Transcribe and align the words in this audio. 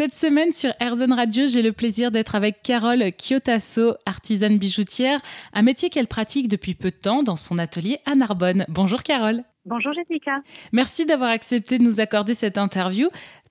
Cette 0.00 0.14
semaine 0.14 0.50
sur 0.50 0.72
Airzen 0.80 1.12
Radio, 1.12 1.46
j'ai 1.46 1.60
le 1.60 1.72
plaisir 1.72 2.10
d'être 2.10 2.34
avec 2.34 2.62
Carole 2.62 3.12
Kyotasso, 3.12 3.96
artisane 4.06 4.56
bijoutière, 4.56 5.20
un 5.52 5.60
métier 5.60 5.90
qu'elle 5.90 6.06
pratique 6.06 6.48
depuis 6.48 6.72
peu 6.72 6.90
de 6.90 6.96
temps 6.96 7.22
dans 7.22 7.36
son 7.36 7.58
atelier 7.58 7.98
à 8.06 8.14
Narbonne. 8.14 8.64
Bonjour 8.70 9.02
Carole. 9.02 9.44
Bonjour 9.66 9.92
Jessica. 9.92 10.40
Merci 10.72 11.04
d'avoir 11.04 11.28
accepté 11.28 11.76
de 11.76 11.84
nous 11.84 12.00
accorder 12.00 12.32
cette 12.32 12.56
interview. 12.56 13.10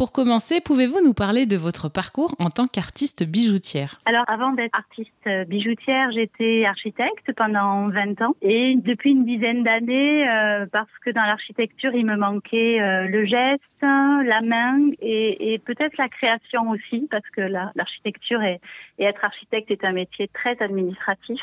Pour 0.00 0.12
commencer, 0.12 0.62
pouvez-vous 0.62 1.04
nous 1.04 1.12
parler 1.12 1.44
de 1.44 1.58
votre 1.58 1.90
parcours 1.90 2.34
en 2.38 2.48
tant 2.48 2.66
qu'artiste 2.66 3.22
bijoutière? 3.22 3.98
Alors, 4.06 4.24
avant 4.28 4.52
d'être 4.52 4.74
artiste 4.74 5.28
bijoutière, 5.46 6.10
j'étais 6.12 6.64
architecte 6.64 7.30
pendant 7.36 7.90
20 7.90 8.22
ans. 8.22 8.34
Et 8.40 8.76
depuis 8.76 9.10
une 9.10 9.26
dizaine 9.26 9.62
d'années, 9.62 10.26
euh, 10.26 10.64
parce 10.72 10.88
que 11.04 11.10
dans 11.10 11.26
l'architecture, 11.26 11.94
il 11.94 12.06
me 12.06 12.16
manquait 12.16 12.80
euh, 12.80 13.08
le 13.08 13.26
geste, 13.26 13.60
la 13.82 14.40
main 14.40 14.88
et, 15.02 15.52
et 15.52 15.58
peut-être 15.58 15.98
la 15.98 16.08
création 16.08 16.70
aussi, 16.70 17.06
parce 17.10 17.28
que 17.36 17.42
l'architecture 17.74 18.42
et, 18.42 18.58
et 18.98 19.04
être 19.04 19.22
architecte 19.22 19.70
est 19.70 19.84
un 19.84 19.92
métier 19.92 20.28
très 20.28 20.56
administratif 20.62 21.42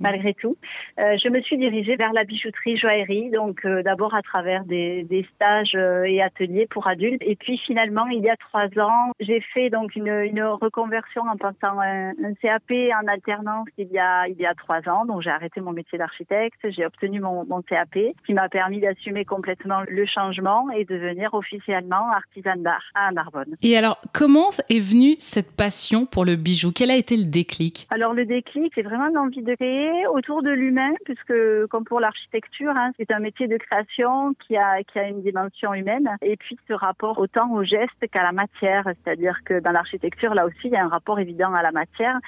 malgré 0.00 0.34
tout. 0.34 0.56
Euh, 1.00 1.16
je 1.22 1.28
me 1.28 1.40
suis 1.42 1.56
dirigée 1.56 1.96
vers 1.96 2.12
la 2.12 2.24
bijouterie 2.24 2.76
joaillerie, 2.76 3.30
donc 3.30 3.64
euh, 3.64 3.82
d'abord 3.82 4.14
à 4.14 4.22
travers 4.22 4.64
des, 4.64 5.04
des 5.04 5.26
stages 5.34 5.74
euh, 5.74 6.04
et 6.04 6.22
ateliers 6.22 6.66
pour 6.68 6.86
adultes. 6.86 7.22
Et 7.24 7.36
puis 7.36 7.58
finalement, 7.58 8.06
il 8.06 8.22
y 8.22 8.28
a 8.28 8.36
trois 8.36 8.66
ans, 8.78 9.12
j'ai 9.20 9.40
fait 9.40 9.70
donc 9.70 9.94
une, 9.96 10.08
une 10.08 10.42
reconversion 10.42 11.22
en 11.22 11.36
passant 11.36 11.78
un, 11.80 12.10
un, 12.10 12.34
CAP 12.40 12.70
en 12.70 13.06
alternance 13.06 13.68
il 13.78 13.88
y 13.88 13.98
a 13.98 14.26
il 14.28 14.36
y 14.36 14.46
a 14.46 14.54
trois 14.54 14.80
ans. 14.88 15.04
Donc 15.04 15.22
j'ai 15.22 15.30
arrêté 15.30 15.60
mon 15.60 15.72
métier 15.72 15.98
d'architecte, 15.98 16.58
j'ai 16.70 16.84
obtenu 16.84 17.20
mon, 17.20 17.44
mon 17.46 17.62
CAP, 17.62 17.98
qui 18.26 18.34
m'a 18.34 18.48
permis 18.48 18.80
d'assumer 18.80 19.24
complètement 19.24 19.82
le 19.88 20.06
changement 20.06 20.70
et 20.70 20.84
de 20.84 20.94
devenir 20.94 21.34
officiellement 21.34 22.10
artisane 22.10 22.62
d'art 22.62 22.84
à 22.94 23.12
Narbonne. 23.12 23.56
Et 23.62 23.76
alors, 23.76 24.00
comment 24.12 24.48
est 24.68 24.80
venue 24.80 25.14
cette 25.18 25.54
passion 25.56 26.06
pour 26.06 26.24
le 26.24 26.36
bijou? 26.36 26.72
Quel 26.74 26.90
a 26.90 26.96
été 26.96 27.16
le 27.16 27.24
déclic? 27.24 27.86
Alors 27.90 28.12
le 28.12 28.24
déclic, 28.26 28.72
c'est 28.74 28.82
vraiment 28.82 29.08
l'envie 29.08 29.42
de 29.42 29.54
créer 29.54 29.83
autour 30.12 30.42
de 30.42 30.50
l'humain, 30.50 30.92
puisque 31.04 31.34
comme 31.70 31.84
pour 31.84 32.00
l'architecture, 32.00 32.72
hein, 32.76 32.92
c'est 32.98 33.12
un 33.12 33.18
métier 33.18 33.48
de 33.48 33.56
création 33.56 34.34
qui 34.46 34.56
a, 34.56 34.82
qui 34.82 34.98
a 34.98 35.08
une 35.08 35.22
dimension 35.22 35.74
humaine, 35.74 36.08
et 36.22 36.36
puis 36.36 36.58
ce 36.68 36.72
rapport 36.72 37.18
autant 37.18 37.52
au 37.52 37.62
geste 37.64 38.06
qu'à 38.12 38.22
la 38.22 38.32
matière, 38.32 38.84
c'est-à-dire 38.86 39.38
que 39.44 39.60
dans 39.60 39.72
l'architecture, 39.72 40.34
là 40.34 40.46
aussi, 40.46 40.64
il 40.64 40.72
y 40.72 40.76
a 40.76 40.84
un 40.84 40.88
rapport 40.88 41.18
évident 41.18 41.52
à 41.54 41.62
la 41.62 41.72
matière, 41.72 42.18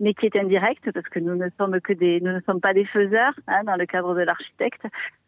mais 0.00 0.14
qui 0.14 0.26
est 0.26 0.36
indirect 0.36 0.90
parce 0.92 1.08
que 1.08 1.20
nous 1.20 1.36
ne 1.36 1.48
sommes 1.58 1.80
que 1.80 1.92
des, 1.92 2.20
nous 2.20 2.32
ne 2.32 2.40
sommes 2.40 2.60
pas 2.60 2.74
des 2.74 2.84
faiseurs 2.84 3.34
hein, 3.46 3.62
dans 3.64 3.76
le 3.76 3.86
cadre 3.86 4.14
de 4.14 4.22
l'architecte. 4.22 4.82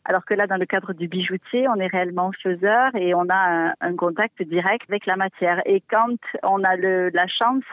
Alors 0.09 0.25
que 0.25 0.35
là, 0.35 0.47
dans 0.47 0.57
le 0.57 0.67
cadre 0.67 0.93
du 0.93 1.09
bijoutier, 1.09 1.67
on 1.69 1.81
est 1.81 1.89
réellement 1.89 2.31
faiseur 2.43 2.95
et 2.95 3.13
on 3.15 3.27
a 3.29 3.35
un, 3.35 3.75
un 3.81 3.97
contact 3.97 4.41
direct 4.43 4.89
avec 4.89 5.05
la 5.07 5.17
matière. 5.17 5.61
Et 5.67 5.83
quand 5.91 6.17
on 6.45 6.63
a 6.63 6.77
le, 6.77 7.11
la 7.13 7.27
chance 7.27 7.65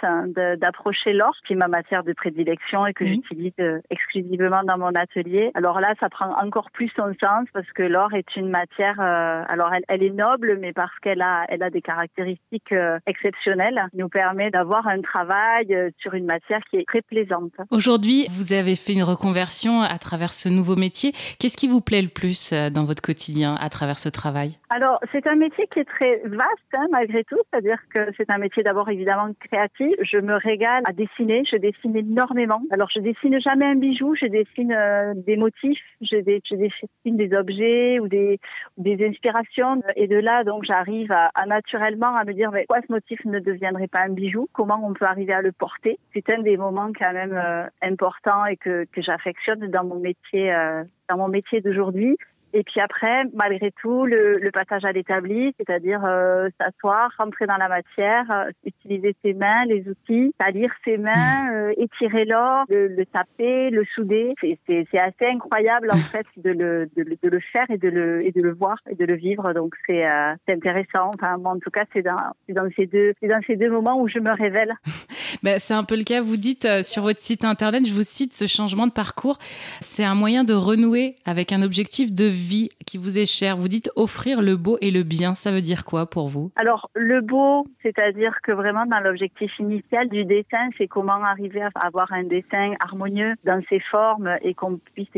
d'approcher 0.57 1.13
l'or, 1.13 1.33
qui 1.45 1.53
est 1.53 1.55
ma 1.55 1.67
matière 1.67 2.03
de 2.03 2.13
prédilection 2.13 2.87
et 2.87 2.93
que 2.93 3.03
mmh. 3.03 3.07
j'utilise 3.07 3.53
euh, 3.59 3.79
exclusivement 3.91 4.63
dans 4.63 4.79
mon 4.79 4.93
atelier, 4.95 5.51
alors 5.53 5.79
là, 5.79 5.93
ça 5.99 6.09
prend 6.09 6.33
encore 6.43 6.71
plus 6.71 6.89
son 6.95 7.13
sens 7.21 7.47
parce 7.53 7.71
que 7.73 7.83
l'or 7.83 8.13
est 8.13 8.35
une 8.35 8.49
matière, 8.49 8.99
euh, 8.99 9.43
alors 9.47 9.71
elle, 9.73 9.83
elle, 9.87 10.03
est 10.03 10.09
noble, 10.09 10.57
mais 10.59 10.73
parce 10.73 10.97
qu'elle 11.01 11.21
a, 11.21 11.45
elle 11.49 11.61
a 11.61 11.69
des 11.69 11.81
caractéristiques 11.81 12.71
euh, 12.71 12.97
exceptionnelles, 13.05 13.87
nous 13.93 14.09
permet 14.09 14.49
d'avoir 14.49 14.87
un 14.87 15.01
travail 15.01 15.73
euh, 15.73 15.89
sur 15.99 16.13
une 16.15 16.25
matière 16.25 16.61
qui 16.69 16.77
est 16.77 16.87
très 16.87 17.01
plaisante. 17.01 17.53
Aujourd'hui, 17.69 18.25
vous 18.31 18.53
avez 18.53 18.75
fait 18.75 18.93
une 18.93 19.03
reconversion 19.03 19.81
à 19.81 19.97
travers 19.99 20.33
ce 20.33 20.49
nouveau 20.49 20.75
métier. 20.75 21.11
Qu'est-ce 21.39 21.57
qui 21.57 21.67
vous 21.67 21.81
plaît 21.81 22.01
le 22.01 22.07
plus 22.07 22.22
euh, 22.23 22.69
dans 22.69 22.85
votre 22.85 23.01
quotidien 23.01 23.55
à 23.59 23.69
travers 23.69 23.99
ce 23.99 24.07
travail 24.07 24.57
Alors, 24.69 24.99
c'est 25.11 25.27
un 25.27 25.35
métier 25.35 25.67
qui 25.67 25.79
est 25.79 25.85
très 25.85 26.21
vaste, 26.23 26.73
hein, 26.73 26.85
malgré 26.91 27.23
tout. 27.25 27.39
C'est-à-dire 27.51 27.79
que 27.93 27.99
c'est 28.15 28.29
un 28.31 28.37
métier 28.37 28.63
d'abord 28.63 28.89
évidemment 28.89 29.29
créatif. 29.39 29.93
Je 30.01 30.17
me 30.17 30.35
régale 30.35 30.83
à 30.85 30.93
dessiner. 30.93 31.43
Je 31.51 31.57
dessine 31.57 31.95
énormément. 31.95 32.61
Alors, 32.71 32.89
je 32.93 32.99
dessine 32.99 33.39
jamais 33.41 33.65
un 33.65 33.75
bijou. 33.75 34.15
Je 34.15 34.27
dessine 34.27 34.71
euh, 34.71 35.13
des 35.15 35.35
motifs. 35.35 35.83
Je, 36.01 36.17
dessine 36.21 37.17
des 37.17 37.35
objets 37.35 37.99
ou 37.99 38.07
des, 38.07 38.39
des 38.77 39.05
inspirations. 39.05 39.81
Et 39.97 40.07
de 40.07 40.17
là, 40.17 40.43
donc, 40.43 40.63
j'arrive 40.63 41.11
à, 41.11 41.45
naturellement 41.45 42.15
à 42.15 42.23
me 42.23 42.33
dire, 42.33 42.51
mais 42.51 42.65
pourquoi 42.67 42.85
ce 42.87 42.93
motif 42.93 43.19
ne 43.25 43.39
deviendrait 43.39 43.87
pas 43.87 44.01
un 44.01 44.09
bijou? 44.09 44.47
Comment 44.53 44.79
on 44.83 44.93
peut 44.93 45.05
arriver 45.05 45.33
à 45.33 45.41
le 45.41 45.51
porter? 45.51 45.99
C'est 46.13 46.29
un 46.29 46.41
des 46.41 46.55
moments 46.55 46.91
quand 46.97 47.11
même 47.11 47.33
euh, 47.33 47.65
importants 47.81 48.45
et 48.45 48.55
que, 48.55 48.85
que 48.85 49.01
j'affectionne 49.01 49.67
dans 49.67 49.83
mon 49.83 49.99
métier 49.99 50.53
euh, 50.53 50.83
mon 51.15 51.27
métier 51.27 51.61
d'aujourd'hui. 51.61 52.17
Et 52.55 52.63
puis 52.63 52.79
après, 52.79 53.23
malgré 53.33 53.71
tout, 53.71 54.05
le, 54.05 54.37
le 54.37 54.51
passage 54.51 54.85
à 54.85 54.91
l'établi, 54.91 55.55
c'est-à-dire 55.57 56.05
euh, 56.05 56.49
s'asseoir, 56.61 57.09
rentrer 57.17 57.47
dans 57.47 57.57
la 57.57 57.67
matière, 57.67 58.29
euh, 58.29 58.51
utiliser 58.63 59.15
ses 59.23 59.33
mains, 59.33 59.65
les 59.65 59.83
outils, 59.87 60.33
salir 60.39 60.69
ses 60.85 60.97
mains, 60.97 61.51
euh, 61.51 61.73
étirer 61.77 62.25
l'or, 62.25 62.65
le, 62.69 62.89
le, 62.89 63.05
taper, 63.07 63.71
le 63.71 63.83
souder. 63.95 64.35
C'est 64.67 64.99
assez 64.99 65.25
incroyable 65.25 65.89
en 65.91 65.97
fait 66.13 66.27
de 66.37 66.51
le, 66.51 66.89
de, 66.95 67.03
de, 67.03 67.29
le 67.29 67.39
faire 67.39 67.65
et 67.69 67.79
de 67.79 67.89
le, 67.89 68.23
et 68.23 68.31
de 68.31 68.41
le 68.41 68.53
voir 68.53 68.77
et 68.87 68.93
de 68.93 69.05
le 69.05 69.15
vivre. 69.15 69.51
Donc 69.53 69.73
c'est 69.87 70.05
euh, 70.05 70.35
intéressant. 70.47 71.09
Enfin, 71.15 71.37
moi, 71.37 71.53
en 71.53 71.59
tout 71.59 71.71
cas, 71.71 71.85
c'est 71.91 72.03
dans, 72.03 72.33
dans, 72.49 72.69
ces 72.75 72.85
deux, 72.85 73.13
dans 73.23 73.41
ces 73.47 73.55
deux 73.55 73.71
moments 73.71 73.99
où 73.99 74.07
je 74.07 74.19
me 74.19 74.31
révèle. 74.31 74.73
Ben, 75.41 75.59
c'est 75.59 75.73
un 75.73 75.83
peu 75.83 75.97
le 75.97 76.03
cas. 76.03 76.21
Vous 76.21 76.37
dites 76.37 76.63
euh, 76.63 76.83
sur 76.83 77.01
votre 77.01 77.19
site 77.19 77.43
internet, 77.43 77.85
je 77.85 77.93
vous 77.93 78.03
cite, 78.03 78.33
ce 78.33 78.45
changement 78.45 78.87
de 78.87 78.93
parcours, 78.93 79.39
c'est 79.81 80.05
un 80.05 80.15
moyen 80.15 80.45
de 80.45 80.53
renouer 80.53 81.15
avec 81.25 81.51
un 81.51 81.63
objectif 81.63 82.13
de 82.13 82.23
vie 82.23 82.42
qui 82.85 82.97
vous 82.97 83.17
est 83.17 83.25
cher. 83.25 83.57
Vous 83.57 83.67
dites 83.67 83.91
offrir 83.95 84.41
le 84.41 84.55
beau 84.55 84.77
et 84.81 84.91
le 84.91 85.03
bien. 85.03 85.33
Ça 85.33 85.51
veut 85.51 85.61
dire 85.61 85.85
quoi 85.85 86.09
pour 86.09 86.27
vous? 86.27 86.51
Alors, 86.55 86.89
le 86.93 87.21
beau, 87.21 87.65
c'est-à-dire 87.81 88.37
que 88.43 88.51
vraiment 88.51 88.85
dans 88.85 88.99
l'objectif 88.99 89.51
initial 89.59 90.09
du 90.09 90.25
dessin, 90.25 90.69
c'est 90.77 90.87
comment 90.87 91.23
arriver 91.23 91.61
à 91.61 91.69
avoir 91.85 92.11
un 92.11 92.23
dessin 92.23 92.73
harmonieux 92.79 93.35
dans 93.43 93.61
ses 93.69 93.79
formes 93.79 94.37
et 94.41 94.53
qu'on 94.53 94.79
puisse, 94.93 95.09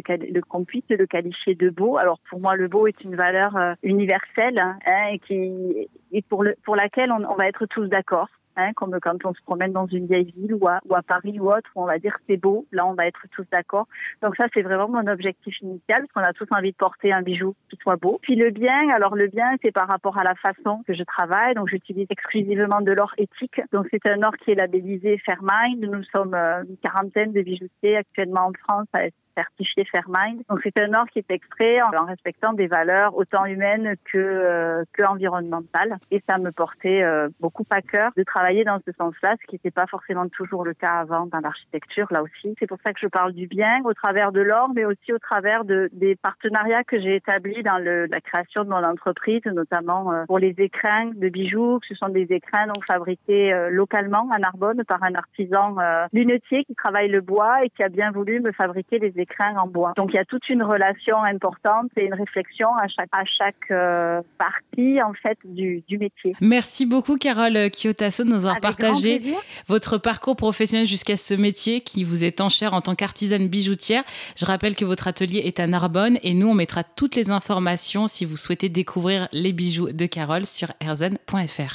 le 0.90 1.06
qualifier 1.06 1.56
de 1.56 1.70
beau. 1.70 1.98
Alors, 1.98 2.20
pour 2.30 2.40
moi, 2.40 2.56
le 2.56 2.68
beau 2.68 2.88
est 2.88 3.02
une 3.02 3.16
valeur 3.16 3.56
euh, 3.56 3.74
universelle 3.84 4.60
hein, 4.60 4.78
et, 5.12 5.20
qui, 5.20 6.22
pour, 6.30 6.44
le, 6.44 6.56
pour 6.64 6.76
laquelle 6.76 7.12
on 7.12 7.36
va 7.36 7.48
être 7.48 7.66
tous 7.66 7.88
d'accord 7.88 8.28
hein, 8.56 8.72
comme 8.76 8.98
quand 9.00 9.26
on 9.26 9.34
se 9.34 9.42
promène 9.42 9.74
dans 9.74 9.88
une 9.88 10.08
vieille 10.08 10.34
ville 10.36 10.54
ou 10.54 10.68
à, 10.68 10.80
ou 10.88 10.96
à 10.96 11.02
Paris 11.02 11.40
ou 11.40 11.50
autre, 11.50 11.70
où 11.76 11.84
on 11.84 11.86
va 11.86 12.00
dire 12.00 12.16
c'est 12.28 12.38
beau, 12.38 12.66
là 12.72 12.86
on 12.86 12.94
va 12.94 13.08
être 13.08 13.22
tous 13.32 13.46
d'accord. 13.52 13.88
Donc 14.22 14.36
ça 14.36 14.46
c'est 14.54 14.62
vraiment 14.62 14.90
mon 14.90 15.08
objectif 15.08 15.60
initial, 15.62 16.06
parce 16.08 16.12
qu'on 16.12 16.30
a 16.30 16.34
tous 16.34 16.48
envie 16.56 16.72
de 16.72 16.78
porter 16.78 17.14
un 17.14 17.22
bijou 17.22 17.56
qui 17.70 17.78
soit 17.78 17.98
beau. 17.98 18.20
Puis 18.22 18.36
le 18.36 18.52
bien, 18.52 18.90
alors 18.90 19.16
le 19.16 19.28
bien 19.28 19.56
c'est 19.62 19.72
par 19.72 19.88
rapport 19.88 20.18
à 20.18 20.24
la 20.24 20.36
façon 20.36 20.84
que 20.88 20.94
je 20.94 21.04
travaille, 21.04 21.56
donc 21.56 21.70
j'utilise 21.70 22.08
exclusivement 22.10 22.82
de 22.82 22.92
l'or 22.92 23.14
éthique. 23.18 23.62
Donc 23.72 23.88
c'est 23.92 24.08
un 24.08 24.22
or 24.24 24.36
qui 24.38 24.52
est 24.52 24.56
labellisé 24.56 25.18
Fairmind. 25.26 25.80
Nous 25.82 26.04
sommes 26.06 26.34
euh, 26.34 26.64
une 26.64 26.78
quarantaine 26.78 27.32
de 27.32 27.42
bijoutiers 27.42 27.98
actuellement 27.98 28.48
en 28.48 28.54
France 28.54 28.88
certifié 29.36 29.86
Fairmind. 29.86 30.42
Donc 30.50 30.60
c'est 30.64 30.80
un 30.80 30.94
or 30.94 31.06
qui 31.08 31.20
est 31.20 31.32
extrait 31.32 31.82
en, 31.82 32.06
respectant 32.06 32.54
des 32.54 32.68
valeurs 32.68 33.16
autant 33.16 33.46
humaines 33.46 33.96
que, 34.06 34.18
euh, 34.18 34.84
que 34.94 35.04
environnementales. 35.04 35.98
Et 36.12 36.22
ça 36.28 36.38
me 36.38 36.52
portait 36.52 37.04
euh, 37.04 37.30
beaucoup 37.40 37.66
à 37.72 37.82
cœur 37.82 38.12
de 38.16 38.24
travailler 38.24 38.64
dans 38.64 38.80
ce 38.86 38.92
sens-là, 38.98 39.36
ce 39.42 39.48
qui 39.48 39.56
n'était 39.56 39.72
pas 39.72 39.88
forcément 39.88 40.28
toujours 40.30 40.64
le 40.64 40.74
cas 40.74 40.94
avant 41.00 41.26
dans 41.26 41.40
l'architecture, 41.40 42.08
là 42.12 42.22
aussi. 42.22 42.56
C'est 42.60 42.68
pour 42.68 42.78
ça 42.86 42.94
que 42.94 43.00
je 43.00 43.08
parle 43.08 43.34
du 43.34 43.48
bien 43.48 43.82
au 43.84 43.94
travers 43.94 44.32
de 44.32 44.42
l'or, 44.42 44.70
mais 44.74 44.86
aussi 44.86 45.14
au 45.14 45.20
travers 45.20 45.66
de, 45.66 45.90
des 45.94 46.16
partenariats 46.16 46.84
que 46.84 47.00
j'ai 47.00 47.16
établis 47.16 47.64
dans 47.64 47.78
le, 47.78 48.06
la 48.06 48.22
création 48.22 48.64
de 48.64 48.70
mon 48.70 48.84
entreprise, 48.84 49.42
notamment 49.46 50.12
euh, 50.12 50.26
pour 50.26 50.40
les 50.40 50.56
écrins 50.58 51.12
de 51.16 51.30
bijoux, 51.30 51.80
ce 51.88 51.96
sont 51.96 52.10
des 52.10 52.28
écrins 52.30 52.68
donc 52.68 52.86
fabriqués 52.88 53.54
euh, 53.54 53.70
localement 53.70 54.30
à 54.32 54.40
Narbonne 54.40 54.84
par 54.86 55.04
un 55.04 55.16
artisan 55.16 55.76
euh, 55.80 56.06
lunetier 56.14 56.64
qui 56.66 56.76
travaille 56.76 57.10
le 57.10 57.22
bois 57.22 57.64
et 57.64 57.70
qui 57.70 57.84
a 57.84 57.90
bien 57.90 58.12
voulu 58.12 58.40
me 58.40 58.52
fabriquer 58.52 59.00
les 59.00 59.14
écrins 59.20 59.25
en 59.58 59.68
bois. 59.68 59.94
Donc 59.96 60.12
il 60.14 60.16
y 60.16 60.20
a 60.20 60.26
toute 60.26 60.48
une 60.50 60.64
relation 60.64 61.24
importante 61.24 61.92
et 61.98 62.06
une 62.06 62.14
réflexion 62.14 62.70
à 62.76 62.88
chaque, 62.88 63.10
à 63.12 63.24
chaque 63.26 63.72
euh, 63.72 64.22
partie 64.38 65.02
en 65.02 65.14
fait 65.14 65.38
du, 65.44 65.84
du 65.88 65.98
métier. 65.98 66.36
Merci 66.42 66.86
beaucoup 66.86 67.18
Carole 67.18 67.70
Kyotasso 67.72 68.24
de 68.24 68.30
nous 68.30 68.46
avoir 68.46 68.60
partagé 68.60 69.22
votre 69.68 69.98
parcours 69.98 70.36
professionnel 70.36 70.88
jusqu'à 70.88 71.16
ce 71.16 71.34
métier 71.34 71.82
qui 71.82 72.04
vous 72.04 72.24
est 72.24 72.38
tant 72.38 72.50
cher 72.50 72.74
en 72.74 72.82
tant 72.82 72.96
qu'artisane 72.96 73.48
bijoutière. 73.48 74.04
Je 74.38 74.46
rappelle 74.46 74.76
que 74.76 74.86
votre 74.86 75.08
atelier 75.08 75.40
est 75.46 75.60
à 75.60 75.68
Narbonne 75.68 76.18
et 76.24 76.34
nous 76.34 76.48
on 76.48 76.54
mettra 76.54 76.84
toutes 76.84 77.16
les 77.16 77.32
informations 77.32 78.08
si 78.08 78.26
vous 78.26 78.38
souhaitez 78.38 78.70
découvrir 78.70 79.28
les 79.32 79.54
bijoux 79.54 79.92
de 79.92 80.06
Carole 80.06 80.46
sur 80.46 80.70
erzen.fr. 80.82 81.74